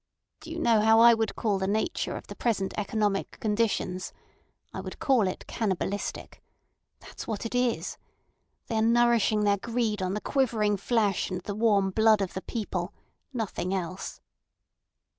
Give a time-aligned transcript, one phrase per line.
[0.39, 4.13] "Do you know how I would call the nature of the present economic conditions?
[4.73, 6.41] I would call it cannibalistic.
[7.01, 7.99] That's what it is!
[8.65, 12.41] They are nourishing their greed on the quivering flesh and the warm blood of the
[12.41, 14.21] people—nothing else."